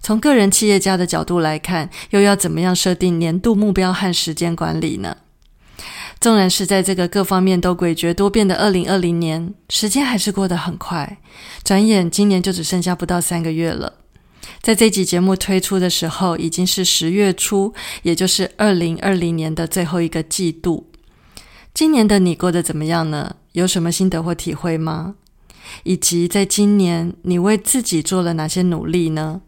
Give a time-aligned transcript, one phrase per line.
[0.00, 5.16] 从个人企业家的角度来看，又要怎么样设定年度目标和时间管理呢？
[6.18, 11.18] 纵然是在这个各方面都诡谲多变的二零二零年，时间还是过得很快，
[11.62, 13.94] 转眼今年就只剩下不到三个月了。
[14.62, 20.90] 在这集节目推出的时候，已经是十月初，也就是二零二零年的最后一个季度。
[21.74, 23.36] 今年的你过得怎么样呢？
[23.52, 25.16] 有什么心得或体会吗？
[25.82, 29.42] 以及在今年，你为自己做了哪些努力呢？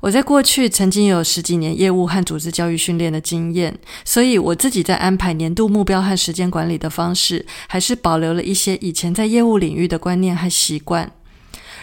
[0.00, 11.12] 我在过去曾经有十几年业务和组织教育训练的经验，所以我自己在安排年度目标和时间管理的方式，还是保留了一些以前在业务领域的观念和习惯。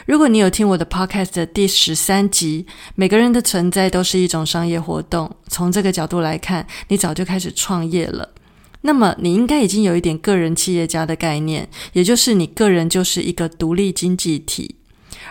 [0.08, 8.28] 如果你有听我的 podcast 第十三集，每个人的存在都是一种商业活动，从这个角度来看，你早就开始创业了。
[8.82, 14.77] 那么你应该已经有一点个人企业家的概念，也就是你个人就是一个独立经济体，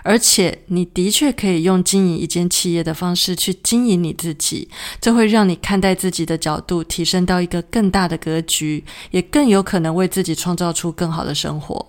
[0.02, 4.68] 而且你的确可以用经营一间企业的方式去经营你自己，
[5.00, 11.86] 这会让你看待自己的角度提升到一个更大的格局，也更有可能为自己创造出更好的生活。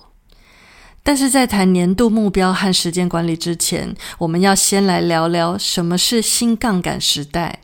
[1.03, 7.61] 但是在谈年度目标和时间管理之前，我们要先来聊聊什么是新杠杆时代。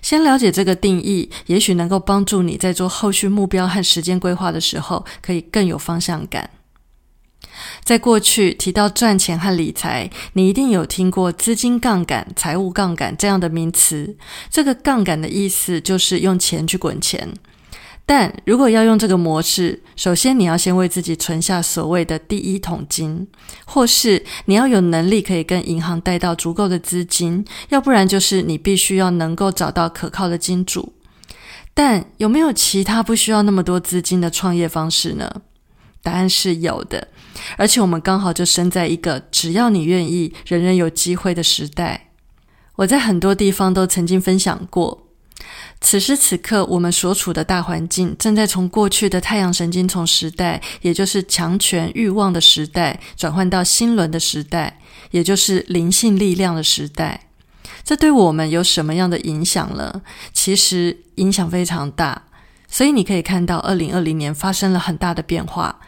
[0.00, 6.48] 先了解这个定义，也许能够帮助你在做后续目标和时间规划的时候，可以更有方向感。
[7.84, 14.16] 在过去提到赚钱和理财，你一定有听过资金杠杆、财务杠杆这样的名词。
[14.50, 17.32] 这个杠杆的意思就是用钱去滚钱。
[18.04, 23.26] 但如果要用这个模式，首先你要先为自己存下所谓的第一桶金，
[23.64, 30.92] 或是你要有能力可以跟银行贷到足够的资金，要不然就是你必须要能够找到可靠的金主。
[31.74, 35.42] 但有没有其他不需要那么多资金的创业方式呢？
[36.02, 37.06] 答案是有的，
[37.56, 42.10] 而且我们刚好就生在一个只要你愿意，人人有机会的时代。
[42.76, 45.06] 我在很多地方都曾经分享过。
[45.80, 54.78] 此时此刻，我们所处的大环境正在从过去的太阳神经丛时代，也就是强权欲望的时代，转换到新轮的时代，
[55.10, 57.28] 也就是灵性力量的时代。
[57.82, 60.02] 这对我们有什么样的影响呢？
[60.32, 62.22] 其实影响非常大。
[62.68, 65.80] 所以你可以看到，二零二零年发生了很大的变化。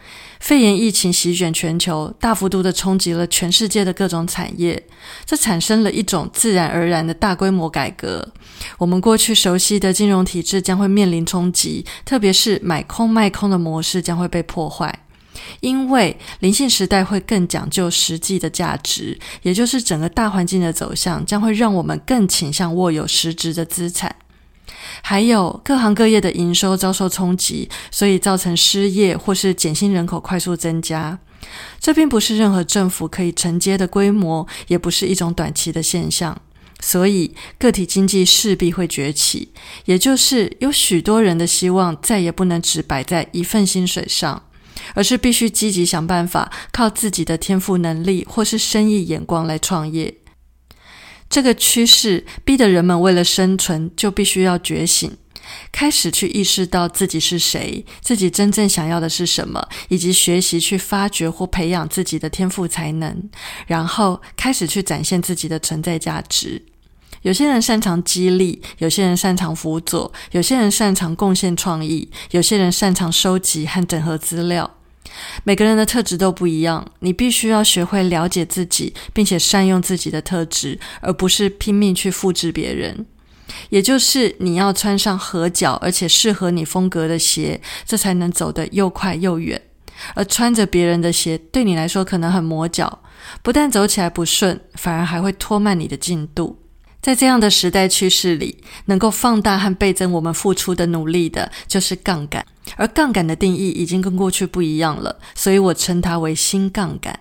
[0.44, 4.87] 肺炎疫情席卷全球，大幅度的冲击了全世界的各种产业，
[5.25, 8.28] 这产生了一种自然而然的大规模改革。
[8.77, 14.94] 我们过去熟悉的金融体制将会面临冲击，特别是买空卖空的模式将会被破坏，
[15.60, 24.15] 因为灵性时代会更讲究实际的价值，也就是整个大环境的走向将会让我们更倾向握有实质的资产。
[25.03, 31.19] 还有各行各业的营收遭受冲击，所以造成失业或是减薪人口快速增加。
[31.79, 36.41] 这并不是任何政府可以承接的规模，也不是一种短期的现象。
[36.81, 39.51] 所以个体经济势必会崛起，
[39.85, 44.43] 也就是有许多人的希望再也不能只摆在一份薪水上，
[44.95, 50.15] 而是必须积极想办法，靠自己的天赋能力或是生意眼光来创业。
[51.34, 55.11] 这个趋势逼得人们为了生存，就必须要觉醒，
[55.72, 63.28] 开始去意识到自己是谁，自己真正想要的是什么，以及学习去发掘或培养自己的天赋才能，
[63.67, 66.62] 然后开始去展现自己的存在价值。
[67.22, 74.71] 有些人擅长激励，有些人擅长辅佐，有些人擅长贡献创意，有些人擅长收集和整合资料。
[75.45, 83.07] 每个人的特质都不一样，你必须要学会了解自己，并且善用自己的特质，而不是拼命去复制别人。
[83.69, 89.61] 也就是你要穿上合脚而且适合你风格的鞋，这才能走得又快又远。
[90.15, 93.01] 而穿着别人的鞋，对你来说可能很磨脚，
[93.43, 96.64] 不但走起来不顺，反而还会拖慢你的进度。
[97.04, 98.56] 在这样的时代趋势里，
[98.86, 102.42] 能够放大和倍增我们付出的努力的，就是杠杆。
[102.77, 107.21] 而杠杆的定义已经跟过去不一样了，所以我称它为新杠杆。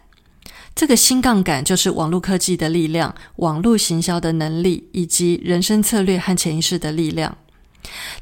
[0.74, 7.38] 这个新杠杆就是网络科技的力量、网络行销的能力以及人生策略和潜意识的力量。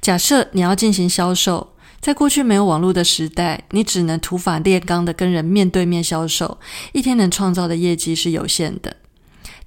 [0.02, 6.58] 假设你要进行销售，在过去没有网络的时代，你只能土法炼钢的跟人面对面销售，
[6.92, 8.98] 一天能创造的业绩是有限的。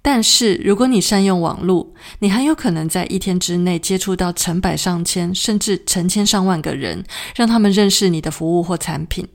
[0.07, 7.03] 但是如果你善用网络，你很有可能在一天之内接触到成百上千甚至成千上万个人，
[7.35, 9.27] 让他们认识你的服务或产品，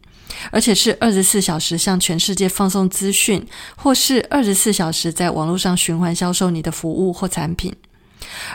[0.51, 3.43] 而且是二十四小时向全世界放送资讯，
[3.77, 7.73] 或是二十四小时在网络上循环销售你的服务或产品。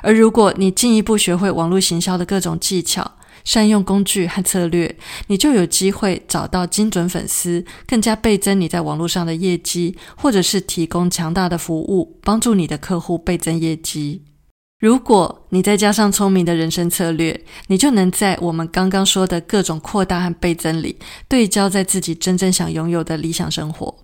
[0.01, 4.97] 而如果你进一步学会网络行销的各种技巧，善用工具和策略，
[5.29, 14.23] 你就有机会找到精准粉丝，更加倍增你在网络上的业绩，或者是提供强大的服务，帮助你的客户倍增业绩。
[14.81, 20.99] 如果你再加上聪明的人生策略，你就能在我们刚刚说的各种扩大和倍增里，
[21.29, 23.95] 对焦在自己真正想拥有的理想生活。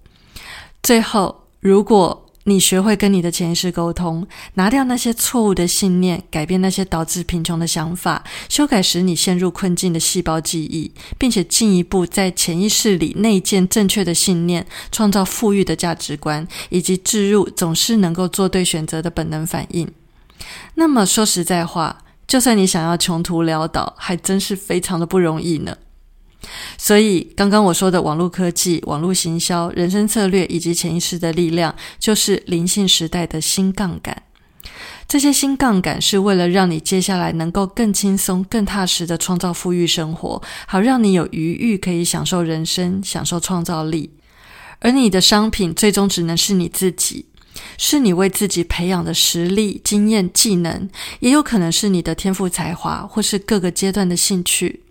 [0.83, 19.87] 最后，如果你学会跟你的潜意识沟通，拿掉那些错误的信念，改变那些导致贫穷的想法，修改使你陷入困境的细胞记忆，并且进一步在潜意识里内建正确的信念，创造富裕的价值观，以及置入总是能够做对选择的本能反应。
[20.75, 25.77] 那么说实在话，就算你想要穷途潦倒，还真是非常的不容易呢。
[26.79, 34.23] 所以，刚刚我说的网络科技、网络行销、人生策略以及潜意识的力量，就是灵性时代的新杠杆。
[35.07, 44.11] 这些新杠杆是为了让你接下来能够更轻松、更踏实的创造富裕生活，好让你有余裕可以享受人生、享受创造力。
[44.79, 47.27] 而你的商品最终只能是你自己，
[47.77, 50.89] 是你为自己培养的实力、经验、技能，
[51.19, 54.85] 也有可能是你的天赋才华，或是各个阶段的兴趣。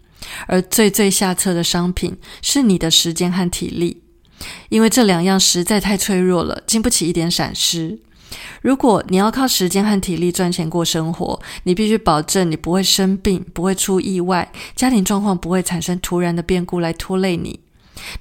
[0.48, 4.02] 而最最下策的商品是你的时间和体力，
[4.70, 8.00] 因为这两样实在太脆弱了，经不起一点闪失。
[8.62, 17.60] 如果你要靠时间和体力赚钱过生活，你必须保证你不会生病，不会出意外，家庭状况不会产生突然的变故来拖累你，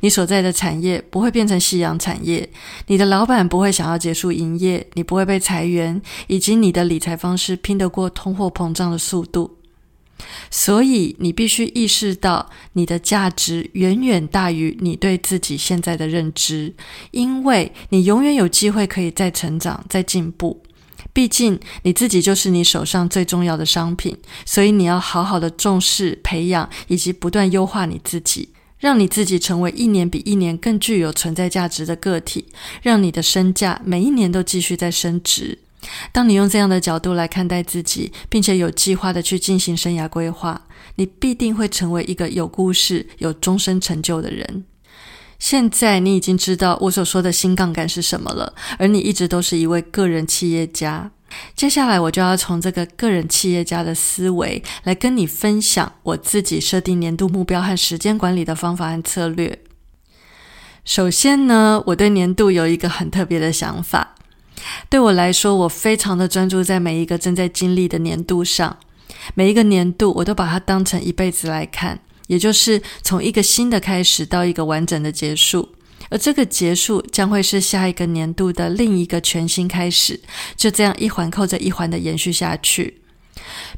[0.00, 2.48] 你所在的产业不会变成夕阳产业，
[2.86, 9.57] 你的老板不会想要结束营业，你不会被裁员，以及你的理财方式拼得过通货膨胀的速度。
[10.50, 16.74] 所以，你必须意识到，你的价值远远大于你对自己现在的认知，
[17.10, 20.62] 因为你永远有机会可以再成长、再进步。
[21.12, 32.46] 毕竟，你自己就是你手上最重要的商品，所以你要好好的重视、培养以及不断优化你自己，让你自己成为一年比一年更具有存在价值的个体，
[32.82, 35.58] 让你的身价每一年都继续在升值。
[36.12, 44.64] 当你用这样的角度来看待自己，并且有计划的去进行生涯规划，你必定会成为一个有故事、有终身成就的人。
[45.38, 51.12] 现在你已经知道我所说的新杠杆是什么了，而你一直都是一位个人企业家。
[51.54, 59.60] 接下来，我就要从这个个人企业家的思维来跟你分享我自己设定年度目标和时间管理的方法和策略。
[60.84, 64.14] 首先呢，我对年度有一个很特别的想法。
[64.88, 68.76] 对我来说，我非常的专注在每一个正在经历的年度上。
[69.34, 75.68] 每一个年度，我都把它当成一辈子来看，也就是从一个新的开始到一个完整的结束。
[76.10, 80.18] 而这个结束将会是下一个年度的另一个全新开始，
[80.56, 83.02] 就这样一环扣着一环的延续下去。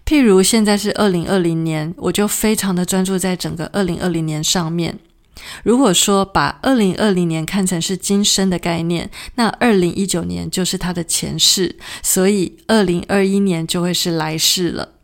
[0.06, 4.98] 譬如现在是二零二零年，我就非常的专注在整个二零二零年上面。
[5.62, 14.94] 如果说把二零二零年看成是今生的概念，那二零一九年就是它的前世，所以二零二一年就会是来世了。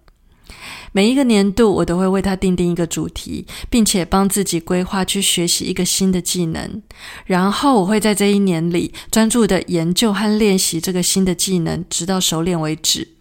[0.93, 6.81] 每一个年度，我都会为它定定一个主题，并且帮自己规划去学习一个新的技能，
[7.27, 13.16] 然后我会在这一年里专注的研究和练习这个新的技能，直到熟练为止。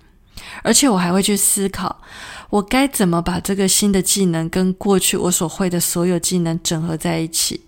[0.64, 2.02] 而且我还会去思考。
[2.50, 7.62] 我该怎么把这个新的技能跟过去我所会的所有技能整合在一起？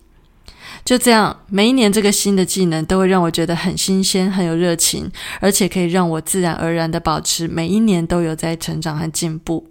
[0.84, 5.10] 就这样，每一年这个新的技能都会让我觉得很新鲜、很有热情，
[5.40, 9.68] 而且可以让我自然而然的保持每一年都有在成长和进步。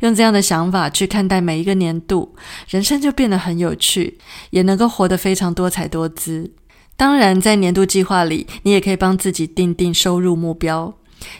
[0.00, 2.34] 用这样的想法去看待每一个年度，
[2.68, 4.18] 人生就变得很有趣，
[4.50, 6.52] 也能够活得非常多彩多姿。
[6.96, 10.92] 当然，在年度计划里，你也可以帮自己定定收入目标。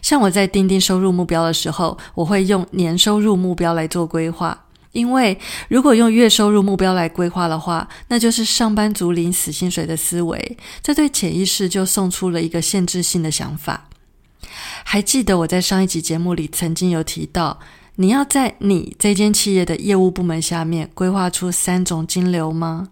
[0.03, 4.67] 像我在钉钉收入目标的时候，我会用年收入目标来做规划。
[4.93, 13.89] 因为如果用月收入目标来规划的话，那就是上班族领死薪水的思维，这对潜意识就送出了一个限制性的想法。
[14.83, 17.61] 还记得我在上一集节目里曾经有提到，
[17.95, 22.89] 你要在你这间企业的业务部门下面规划出三种金流吗？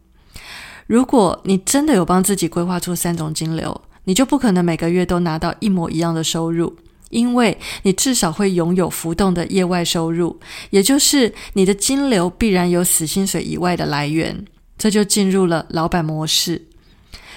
[0.87, 6.75] 如果你真的有帮自己规划出三种金流，你就不可能每个月都拿到一模一样的收入，
[7.11, 14.47] 因为你至少会拥有浮动的业外收入，也就是你的金流必然有死薪水以外的来源，
[14.79, 16.69] 这就进入了老板模式。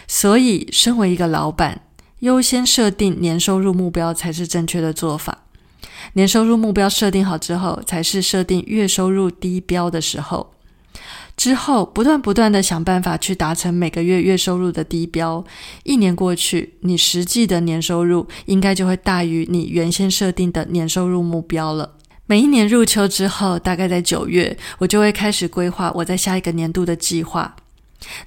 [0.08, 1.82] 所以，身为一个老板，
[2.20, 5.40] 优先设定年收入目标才是正确的做法。
[6.14, 10.54] 年收入目标设定好之后，才是设定月收入低标的时候。
[11.42, 15.44] 之后不断不断的想办法去达成每个月月收入的低标，
[15.82, 21.96] 一年过去，你实际的年收入应该就会大于你原先设定的年收入目标了。
[22.28, 27.56] 每一年入秋之后，大概在九月，我就会开始规划我在下一个年度的计划。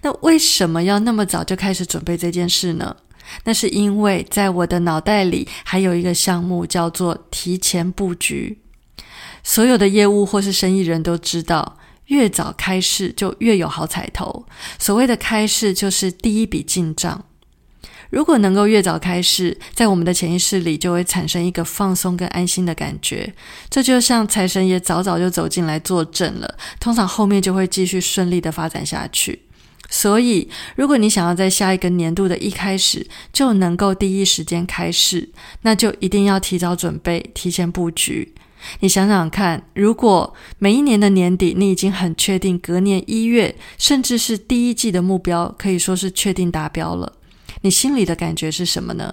[0.02, 2.96] 那为什么要那么早就开始准备这件事呢？
[3.44, 8.58] 那是因为在我的脑袋里还有一个项目叫做提前布局。
[9.44, 11.78] 所有的业务或是生意人都知道。
[12.06, 14.46] 越早开市就越有好彩头。
[14.78, 17.24] 所谓的开市就是第一笔进账。
[18.10, 23.34] 如果能够越早开市，在我们的潜意识里就会产生一个放松跟安心的感觉。
[23.68, 29.42] 这就像财神爷早早就走进来坐镇了，通常后面就会继续顺利的发展下去。
[29.90, 35.30] 所以，如果你想要在下一个年度的一开始就能够第一时间开市，
[35.62, 38.32] 那就一定要提早准备，提前布局。
[38.80, 47.12] 你想想看，如果每一年的年底，你已经很确定隔年一月，甚至是第一季的目标，可以说是确定达标了，
[47.62, 49.12] 你心里的感觉是什么呢？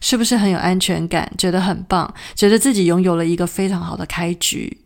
[0.00, 4.78] 是不是很有安全感，觉得很棒，觉得自己拥有了一个非常好的开局？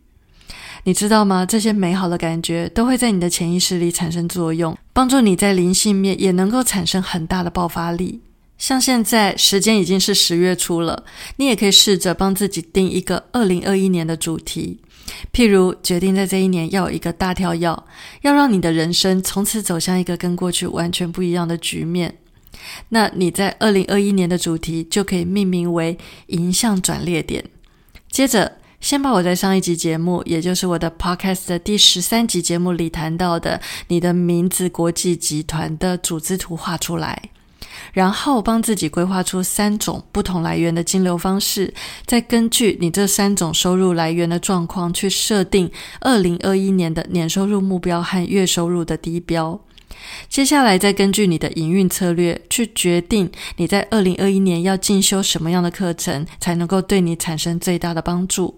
[0.83, 1.45] 你知道吗？
[1.45, 8.21] 这些美好的感觉都会在你的潜意识里产生作用，帮助你在灵性面也能够产生很大的爆发力。
[8.59, 11.05] 像现在时间已经是十月初了，
[11.37, 14.79] 你也可以试着帮自己定一个二零二一年的主题，
[15.33, 17.83] 譬如决定在这一年要有一个大跳跃，
[18.21, 22.17] 要让你的人生从此走向一个跟过去完全不一样的局面。
[22.89, 25.97] 那你在二零二一年的主题就可以命名为
[26.27, 27.45] “迎向转捩点”。
[28.11, 37.29] 接着，先把我在上一集节目，也就是我的 Podcast 的第十三集节目里谈到的你的名字国际集团的组织图画出来。
[37.93, 41.73] 然后帮自己规划出三种不同来源的金流方式，
[42.05, 45.69] 再根据你这三种收入来源的状况去设定
[46.01, 49.59] 二零二一年的年收入目标和月收入的低标。
[50.29, 58.55] 接下来再根据你的营运策略去决定你在二零二一年要进修什么样的课程，才能够对你产生最大的帮助。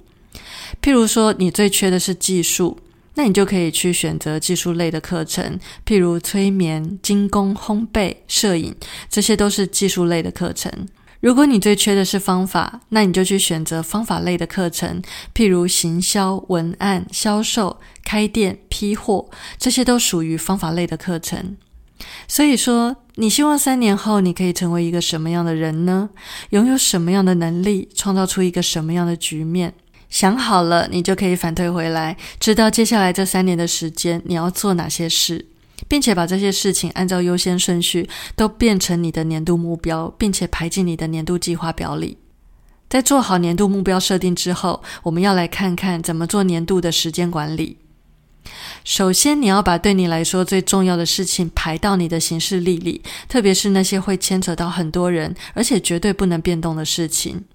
[0.82, 2.78] 譬如说，你最缺的是技术。
[3.16, 8.76] 那你就可以去选择技术类的课程，譬如催眠、精工、烘焙、摄影，
[9.10, 10.72] 这些都是技术类的课程。
[11.20, 15.02] 如果你最缺的是方法，那你就去选择方法类的课程，
[15.36, 21.58] 譬如行销、文案、销售、开店、批货，这些都属于方法类的课程。
[22.28, 26.10] 所以说，你希望三年后你可以成为一个什么样的人呢？
[26.50, 29.76] 拥有什么样的能力，创造出一个什么样的局面？
[30.12, 35.48] 想好了，你就可以反推回来，知道接下来这三年的时间你要做哪些事，
[35.88, 42.18] 并且把这些事情按照优先顺序都变成你的年度目标，并且排进你的年度计划表里。
[42.90, 47.78] 在做好年度目标设定之后，我们要来看看怎么做年度的时间管理。
[48.84, 57.46] 首先，你要把对你来说最重要的事情排到你的行事历里，特别是那些会牵扯到很多人，而且绝对不能变动的事情。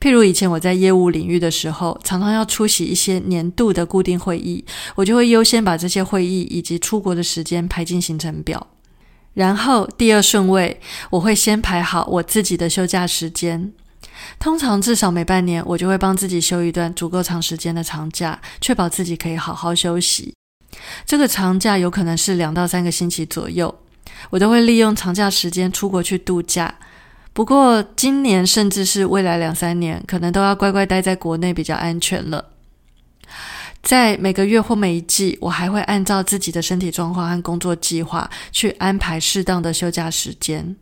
[0.00, 8.66] 譬如以前我在业务领域的时候，常常要出席一些年度的固定会议，我就会优先把这些会议以及出国的时间排进行程表。
[9.34, 13.72] 然后第二顺位，我会先排好我自己的休假时间。
[14.40, 20.34] 通常至少每半年，我就会帮自己休一段足够长时间的长假，确保自己可以好好休息。
[21.06, 23.72] 这个长假有可能是两到三个星期左右，
[24.30, 26.74] 我都会利用长假时间出国去度假。
[27.38, 32.44] 不过，今年甚至是未来两三年，可能都要乖乖待在国内比较安全了。
[33.80, 40.74] 在每个月或每一季，我还会按照自己的身体状况和工作计划去安排适当的休假时间。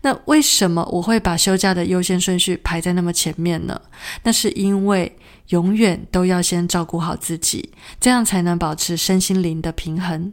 [0.00, 3.78] 那为什么我会把休假的优先顺序排在那么前面呢？
[4.22, 5.14] 那是因为
[5.48, 10.32] 永远都要先照顾好自己，这样才能保持身心灵的平衡。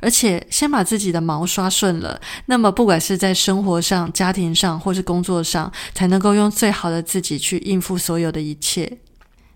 [0.00, 8.98] 而且先把自己的毛刷顺了，那么不管是在生活上、家庭上，或是工作上，才能够用最好的自己去应付所有的一切。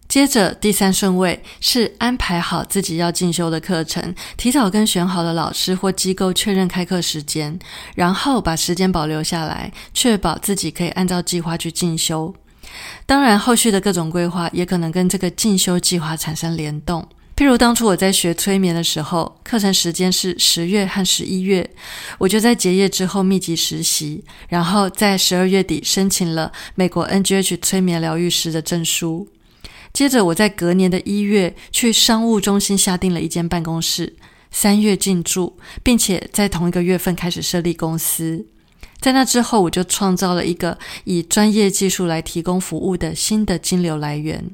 [0.09, 7.59] 接着第三顺位是安排好自己要进修的课程，提早跟选好的老师或机构确认开课时间，
[7.95, 12.35] 然后把时间保留下来，确保自己可以按照计划去进修。
[13.07, 17.09] 当然，后续的各种规划也可能跟这个进修计划产生联动。
[17.35, 21.69] 譬如当初我在学催眠的时候，课程时间是十月和十一月，
[22.19, 29.27] 我就在结业之后密集实习，然后在十二月底申请了美国 NGH 催眠疗愈师的证书。
[29.93, 34.15] 接着我在隔年的一月去商务中心下定了一间办公室，
[34.51, 38.47] 三月进驻，并且在同一个月份开始设立公司。
[39.01, 44.49] 在那之后，我就创造了一个以专业技术来提供服务的新的金流来源，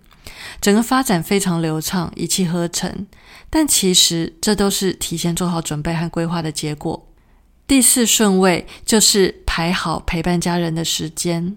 [0.60, 3.06] 整个发展非常流畅，一气呵成。
[3.50, 7.08] 但其实这都是提前做好准备和规划的结果。
[7.66, 11.56] 第四顺位就是排好陪伴家人的时间。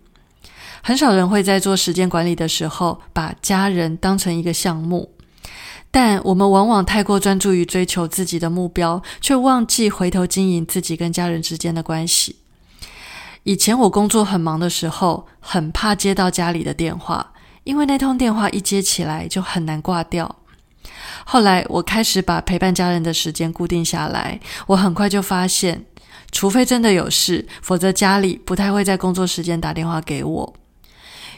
[0.82, 5.12] 很少人会在做时间管理的时候把家人当成一个项目，
[5.92, 12.38] 但我们往往太过专注于追求自己的目标，却忘记回头经营自己跟家人之间的关系。
[13.44, 20.38] 以前我工作很忙的时候，很怕接到家里的电话，因为那通电话一接起来就很难挂掉。
[21.26, 25.86] 后来我开始把陪伴家人的时间固定下来，我很快就发现，
[26.32, 30.54] 除非真的有事，否则家里不太会在工作时间打电话给我。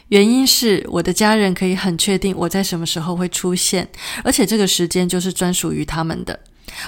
[0.10, 3.90] 原因是我的家人可以很确定我在什么时候会出现，
[4.24, 6.40] 而且这个时间就是专属于他们的。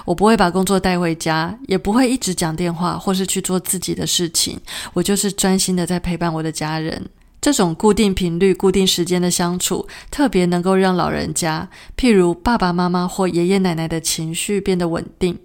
[0.05, 4.59] 我不会把工作带回家，也不会一直讲电话或是去做自己的事情。
[4.93, 7.09] 我就是专心的在陪伴我的家人。
[7.45, 15.37] 这种固定频率、固定时间的相处，特别能够让老人家，譬如爸爸妈妈或爷爷奶奶的情绪变得稳定。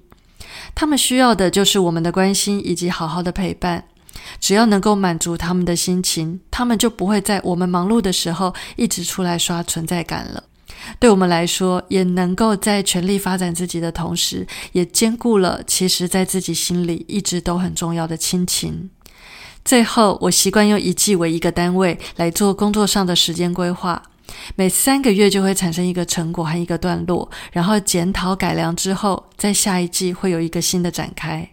[0.75, 3.85] 他们需要的就是我们的关心以及好好的陪伴。
[4.41, 10.45] 只要能够满足他们的心情，他们就不会在我们忙碌的时候一直出来刷存在感了。
[10.99, 18.89] 对我们来说，也能够在全力发展自己的同时，也兼顾了其实在自己心里一直都很重要的亲情。
[19.65, 24.03] 最后，我习惯用一季为一个单位来做工作上的时间规划，
[24.57, 31.49] 每三个月就会产生一个成果和一个段落，然后检讨改良之后，在下一季会有一个新的展开。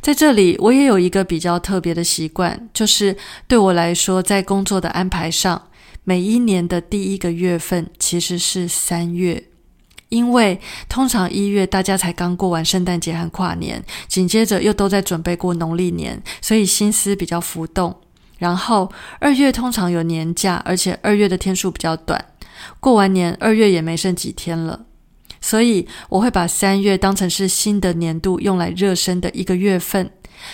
[0.00, 3.16] 在这里，我也有一个比较特别的习惯，就是
[3.48, 5.68] 对我来说，在工作的安排上，
[6.04, 9.44] 每一年的第一个月份其实是三月，
[10.14, 17.92] 因为通常一月大家才刚过完圣诞节和跨年，紧接着又都在准备过农历年，所以心思比较浮动。
[18.38, 22.24] 然后二月通常有年假，而且二月的天数比较短，
[22.78, 24.84] 过完年二月也没剩几天了。
[25.40, 30.08] 所以我会把三月当成是新的年度用来热身的一个月份，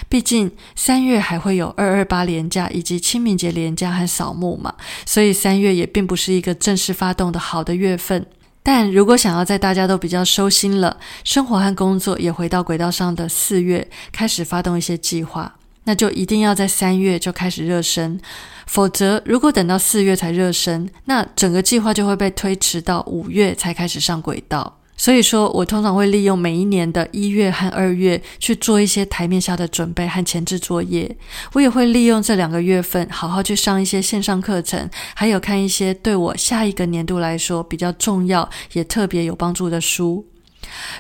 [0.09, 8.27] 毕竟三月还会有二二八连假以及清明节连假和扫墓嘛，所以三月也并不是一个正式发动的好的月份。
[8.63, 18.21] 但如果想要在大家都比较收心了，生活和工作也回到轨道上的四月开始发动一些计划，那就一定要在三月就开始热身，
[18.67, 24.80] 否则如果等到四月才热身，那整个计划就会被推迟到五月才开始上轨道。
[25.01, 31.17] 所以说，我通常会利用每一年的一月和二月去做一些台面下的准备和前置作业。
[31.55, 40.27] 我也会利用这两个月份，好好去上一些线上课程，还有看一些对我下一个年度来说比较重要也特别有帮助的书。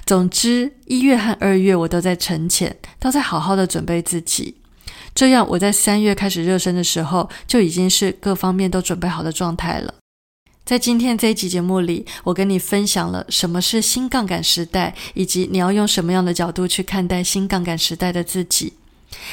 [0.06, 4.54] 总之，一月和二月我都在沉潜，都在好好的准备自己。
[5.14, 9.92] 这样，我在三月开始热身的时候，就已经是各方面都准备好的状态了。
[10.70, 18.74] 在今天这一集节目里，我跟你分享了什么是新杠杆时代，以及你要用什么样的角度去看待新杠杆时代的自己，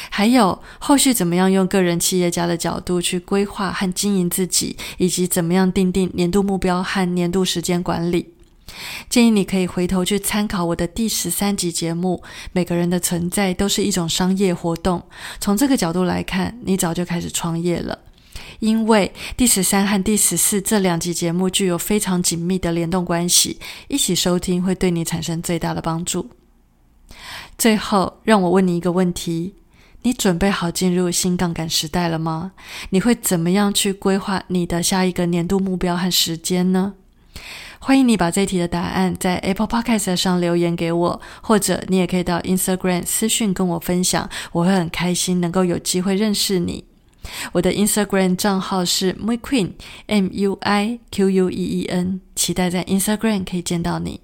[0.10, 8.34] 还有后续怎么样用个人企业家的角度去规划和经营自己，以及怎么样定定年度目标和年度时间管理。
[9.08, 12.23] 建议你可以回头去参考我的第十三集节目。
[12.52, 15.04] 每个人的存在都是一种商业活动，
[15.39, 18.00] 从这个角度来看，你早就开始创业了。
[18.60, 26.30] 因为第十三和第十四这两集节目具有非常紧密的联动关系，一起收听会对你产生最大的帮助。
[27.58, 29.54] 最后，让我问你一个问题：
[30.04, 32.52] 你准备好进入新杠杆时代了吗？
[32.89, 36.93] 你会怎么样去规划你的下一个年度目标和时间呢？
[37.80, 46.84] 欢迎你把这题的答案在 Apple Podcast 上留言给我，或者你也可以到 Instagram 私讯跟我分享，我会很开心能够有机会认识你。
[47.52, 49.72] 我的 Instagram 账号是 MuiQueen
[50.08, 54.22] M U I Q U E E N，期待在 Instagram 可以见到你。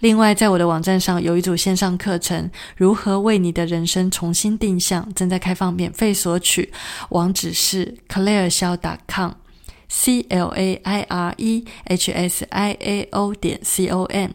[0.00, 2.44] 另外，在我的网站上有一组线上课程，
[2.76, 6.72] 《如何为你的人生重新定向》，正在开放免费索取，
[7.10, 14.30] 网址是 clairesiao.com，C L A I R E H S I A O 点 C O M。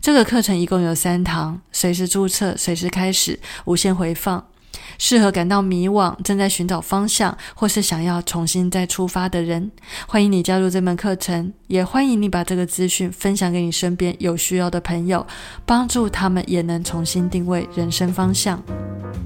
[0.00, 4.48] 这个课程一共有三堂，随时注册，随时开始，无限回放。
[4.98, 9.70] 适合感到迷惘、正在寻找方向，或是想要重新再出发的人，
[10.06, 11.52] 欢迎你加入这门课程。
[11.66, 15.26] 也欢迎你把这个资讯分享给你身边有需要的朋友，
[15.66, 18.62] 帮助他们也能重新定位人生方向。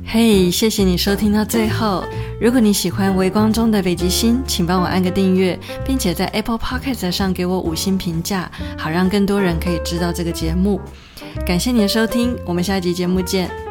[0.07, 2.03] 嘿，谢谢你收听到最后。
[2.41, 10.81] 如果你喜欢微光中的北极星，请帮我按个订阅，并且在 Apple Podcast 上给我五星评价，好让更多人可以知道这个节目。
[11.45, 13.68] 感谢你的收听，我们下一集节目见。